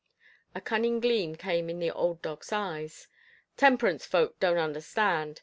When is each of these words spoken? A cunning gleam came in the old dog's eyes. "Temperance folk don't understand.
A 0.55 0.61
cunning 0.61 0.99
gleam 0.99 1.35
came 1.35 1.69
in 1.69 1.77
the 1.77 1.91
old 1.91 2.23
dog's 2.23 2.51
eyes. 2.51 3.07
"Temperance 3.55 4.03
folk 4.03 4.39
don't 4.39 4.57
understand. 4.57 5.39